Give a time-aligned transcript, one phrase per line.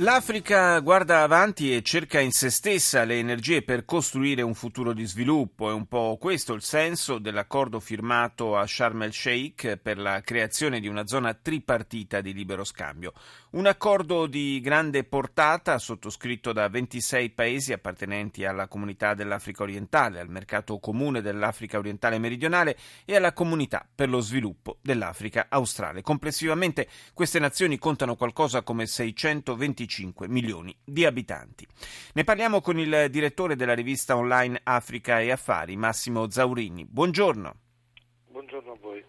[0.00, 5.04] L'Africa guarda avanti e cerca in se stessa le energie per costruire un futuro di
[5.04, 5.70] sviluppo.
[5.70, 10.78] È un po' questo il senso dell'accordo firmato a Sharm el Sheikh per la creazione
[10.78, 13.12] di una zona tripartita di libero scambio.
[13.50, 20.30] Un accordo di grande portata sottoscritto da 26 paesi appartenenti alla comunità dell'Africa orientale, al
[20.30, 26.02] mercato comune dell'Africa orientale meridionale e alla comunità per lo sviluppo dell'Africa australe.
[26.02, 31.66] Complessivamente queste nazioni contano qualcosa come 625 25 milioni di abitanti.
[32.12, 36.84] Ne parliamo con il direttore della rivista online Africa e Affari, Massimo Zaurini.
[36.84, 37.54] Buongiorno.
[38.28, 39.04] Buongiorno a voi.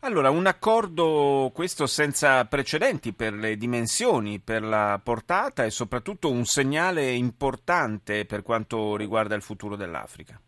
[0.00, 6.44] Allora, un accordo questo senza precedenti per le dimensioni, per la portata e soprattutto un
[6.44, 10.38] segnale importante per quanto riguarda il futuro dell'Africa.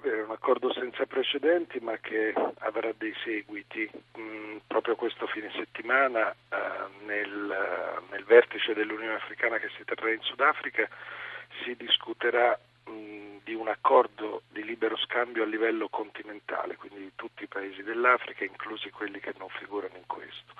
[0.00, 3.88] È un accordo senza precedenti ma che avrà dei seguiti.
[4.18, 10.22] Mm, proprio questo fine settimana eh, nel, nel, vertice dell'Unione Africana che si terrà in
[10.22, 10.88] Sudafrica
[11.62, 17.44] si discuterà mm, di un accordo di libero scambio a livello continentale, quindi di tutti
[17.44, 20.54] i paesi dell'Africa, inclusi quelli che non figurano in questo.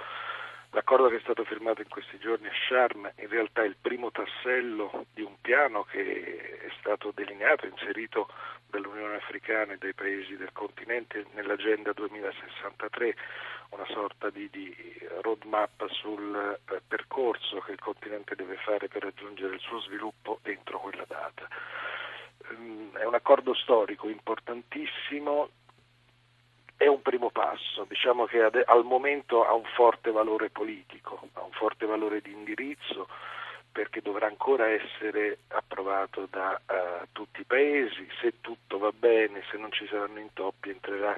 [0.75, 4.11] L'accordo che è stato firmato in questi giorni a Sharm in realtà è il primo
[4.11, 8.29] tassello di un piano che è stato delineato, inserito
[8.71, 13.17] dall'Unione Africana e dai paesi del continente nell'Agenda 2063,
[13.69, 14.75] una sorta di, di
[15.21, 20.81] roadmap sul eh, percorso che il continente deve fare per raggiungere il suo sviluppo entro
[20.81, 21.47] quella data.
[22.49, 25.51] Um, è un accordo storico importantissimo
[26.83, 31.43] è un primo passo, diciamo che ad, al momento ha un forte valore politico, ha
[31.43, 33.07] un forte valore di indirizzo
[33.71, 39.59] perché dovrà ancora essere approvato da uh, tutti i paesi, se tutto va bene, se
[39.59, 41.17] non ci saranno intoppi entrerà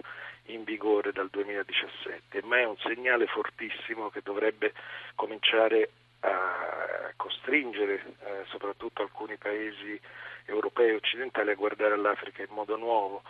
[0.49, 4.75] in vigore dal 2017, ma è un segnale fortissimo che dovrebbe
[5.15, 5.91] cominciare
[6.21, 9.99] a costringere eh, soprattutto alcuni paesi
[10.45, 13.23] europei e occidentali a guardare all'Africa in modo nuovo.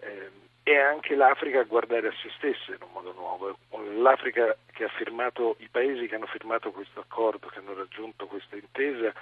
[0.00, 3.56] Eh, e anche l'Africa a guardare a se stessa in un modo nuovo.
[4.02, 8.56] L'Africa che ha firmato, i paesi che hanno firmato questo accordo, che hanno raggiunto questa
[8.56, 9.12] intesa,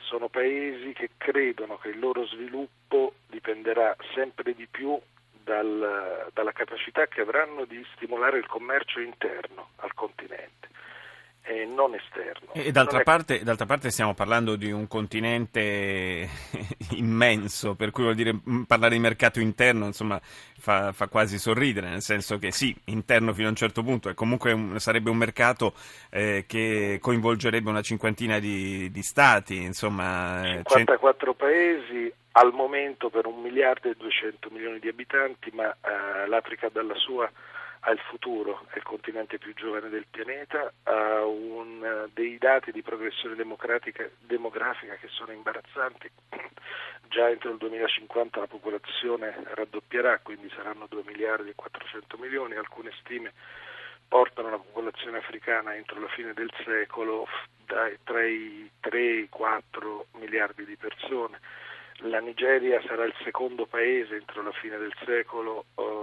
[0.00, 4.98] sono paesi che credono che il loro sviluppo dipenderà sempre di più
[5.30, 10.66] dal, dalla capacità che avranno di stimolare il commercio interno al continente
[11.42, 12.52] e non esterno.
[12.52, 13.02] E d'altra, è...
[13.04, 16.28] parte, d'altra, parte, stiamo parlando di un continente
[16.92, 21.88] immenso, per cui vuol dire mm, parlare di mercato interno insomma, fa, fa, quasi sorridere,
[21.88, 25.16] nel senso che sì, interno fino a un certo punto, e comunque un, sarebbe un
[25.16, 25.74] mercato
[26.10, 29.56] eh, che coinvolgerebbe una cinquantina di, di stati.
[29.62, 31.36] Insomma, 54 cent...
[31.36, 36.94] paesi al momento per un miliardo e 200 milioni di abitanti, ma eh, l'Africa dalla
[36.94, 37.30] sua
[37.80, 42.82] ha il futuro, è il continente più giovane del pianeta, ha un, dei dati di
[42.82, 46.10] progressione demografica che sono imbarazzanti,
[47.08, 52.92] già entro il 2050 la popolazione raddoppierà, quindi saranno 2 miliardi e 400 milioni, alcune
[53.00, 53.32] stime
[54.08, 57.26] portano la popolazione africana entro la fine del secolo
[57.66, 61.38] dai, tra i 3 e i 4 miliardi di persone.
[62.02, 65.97] La Nigeria sarà il secondo paese entro la fine del secolo uh,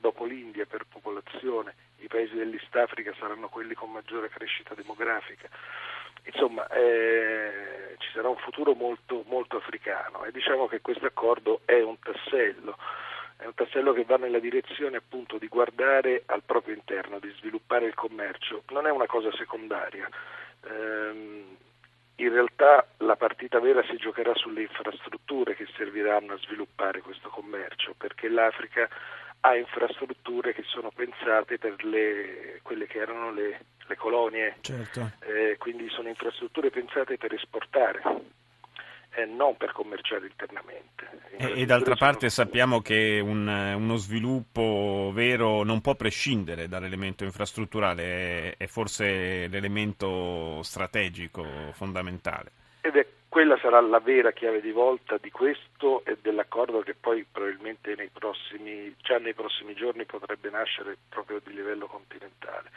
[0.00, 5.48] dopo l'India per popolazione, i paesi dell'East Africa saranno quelli con maggiore crescita demografica.
[6.24, 11.80] Insomma, eh, ci sarà un futuro molto, molto africano e diciamo che questo accordo è
[11.82, 12.76] un tassello,
[13.36, 17.86] è un tassello che va nella direzione appunto di guardare al proprio interno, di sviluppare
[17.86, 20.08] il commercio, non è una cosa secondaria.
[20.62, 21.54] Eh,
[22.18, 27.94] in realtà la partita vera si giocherà sulle infrastrutture che serviranno a sviluppare questo commercio,
[27.96, 28.88] perché l'Africa
[29.46, 35.12] ha infrastrutture che sono pensate per le, quelle che erano le, le colonie, certo.
[35.20, 38.02] eh, quindi sono infrastrutture pensate per esportare
[39.14, 41.08] e non per commerciare internamente.
[41.36, 48.02] E, e d'altra parte sappiamo che un, uno sviluppo vero non può prescindere dall'elemento infrastrutturale,
[48.02, 52.50] è, è forse l'elemento strategico fondamentale.
[53.36, 58.08] Quella sarà la vera chiave di volta di questo e dell'accordo che poi probabilmente nei
[58.08, 62.70] prossimi, già nei prossimi giorni potrebbe nascere proprio di livello continentale.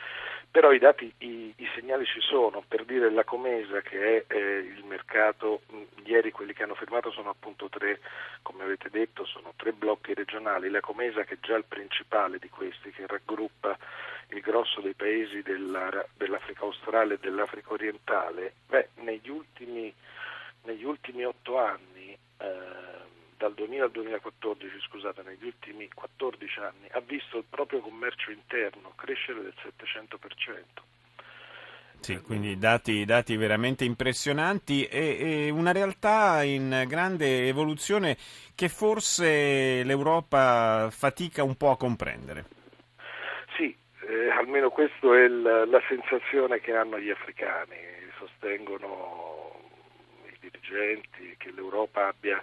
[0.52, 4.58] Però i dati, i, i segnali ci sono, per dire la Comesa che è eh,
[4.58, 5.62] il mercato,
[6.04, 8.02] ieri quelli che hanno firmato sono appunto tre,
[8.42, 12.50] come avete detto, sono tre blocchi regionali, la Comesa che è già il principale di
[12.50, 13.78] questi, che raggruppa
[14.32, 19.94] il grosso dei paesi della, dell'Africa australe e dell'Africa orientale, beh, negli ultimi,
[20.64, 22.98] negli ultimi otto anni, eh,
[23.38, 28.94] dal 2000 al 2014, scusate, negli ultimi 14 anni, ha visto il proprio commercio interno
[28.96, 30.98] crescere del 700%.
[32.02, 38.16] Sì, quindi dati, dati veramente impressionanti e, e, una realtà in grande evoluzione
[38.56, 42.46] che forse l'Europa fatica un po' a comprendere.
[43.58, 43.76] Sì,
[44.08, 47.76] eh, almeno questa è la, la sensazione che hanno gli africani,
[48.18, 49.29] sostengono
[50.40, 52.42] dirigenti che l'Europa abbia,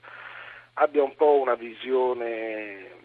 [0.75, 3.05] abbia un po' una visione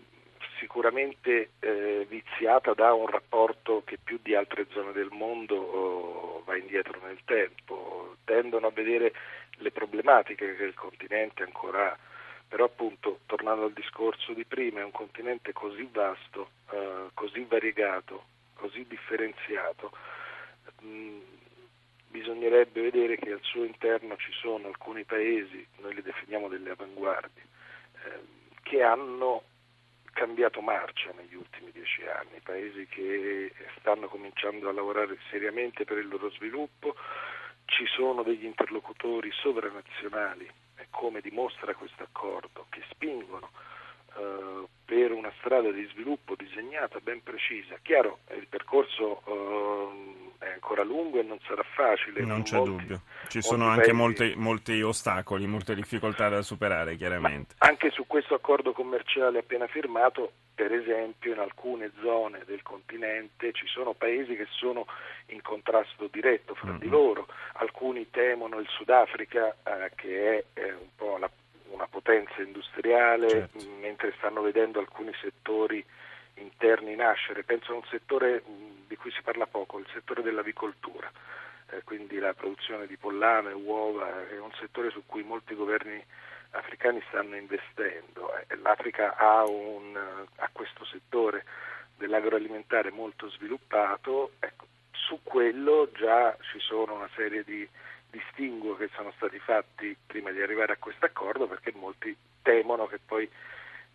[0.59, 6.55] sicuramente eh, viziata da un rapporto che più di altre zone del mondo oh, va
[6.55, 9.11] indietro nel tempo, tendono a vedere
[9.57, 11.97] le problematiche che il continente ancora ha,
[12.47, 18.25] però appunto tornando al discorso di prima è un continente così vasto, eh, così variegato,
[18.53, 19.91] così differenziato,
[20.81, 21.19] mh, mm,
[22.11, 27.43] bisognerebbe vedere che al suo interno ci sono alcuni paesi, noi li definiamo delle avanguardie,
[28.03, 28.19] eh,
[28.61, 29.43] che hanno
[30.13, 36.09] cambiato marcia negli ultimi dieci anni, paesi che stanno cominciando a lavorare seriamente per il
[36.09, 36.95] loro sviluppo,
[37.65, 40.49] ci sono degli interlocutori sovranazionali,
[40.89, 43.49] come dimostra questo accordo, che spingono
[44.17, 47.77] eh, per una strada di sviluppo disegnata ben precisa.
[47.81, 52.21] Chiaro, il percorso eh, è ancora lungo e non sarà facile.
[52.21, 57.55] Non c'è molti, dubbio, ci sono anche molti, molti, ostacoli, molte difficoltà da superare chiaramente.
[57.59, 63.51] Ma anche su questo accordo commerciale appena firmato, per esempio in alcune zone del continente
[63.53, 64.85] ci sono paesi che sono
[65.27, 66.79] in contrasto diretto fra mm-hmm.
[66.79, 71.29] di loro, alcuni temono il Sudafrica eh, che è eh, un po' la
[71.71, 73.65] una potenza industriale, certo.
[73.79, 75.83] mentre stanno vedendo alcuni settori
[76.35, 77.43] interni nascere.
[77.43, 78.60] Penso a un settore di
[79.01, 81.11] cui si parla poco, il settore dell'avicoltura,
[81.71, 86.01] eh, quindi la produzione di pollame, uova, è un settore su cui molti governi
[86.51, 88.31] africani stanno investendo.
[88.47, 89.97] Eh, L'Africa ha, un,
[90.35, 91.45] ha, questo settore
[91.97, 97.67] dell'agroalimentare molto sviluppato, ecco, su quello già ci sono una serie di
[98.11, 102.99] distinguo che sono stati fatti prima di arrivare a questo accordo perché molti temono che
[103.03, 103.27] poi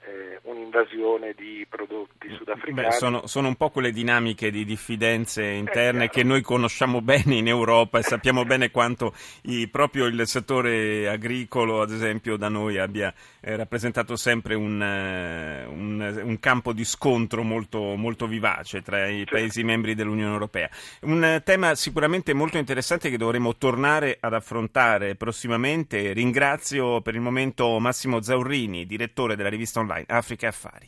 [0.07, 2.06] eh, un'invasione di prodotti
[2.47, 2.89] sudafricani.
[2.89, 7.49] Beh, sono, sono, un po' quelle dinamiche di diffidenze interne che noi conosciamo bene in
[7.49, 13.13] Europa e sappiamo bene quanto i, proprio il settore agricolo, ad esempio, da noi abbia
[13.41, 19.19] eh, rappresentato sempre un, uh, un, un, campo di scontro molto, molto vivace tra i
[19.19, 19.35] certo.
[19.37, 20.71] Paesi membri dell'Unione Europea.
[21.03, 26.13] Un tema sicuramente molto interessante che dovremo tornare ad affrontare prossimamente.
[26.13, 30.85] Ringrazio per il momento Massimo Zaurrini, direttore della rivista online Africa Affari.